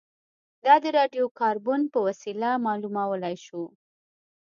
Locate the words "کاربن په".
1.39-1.99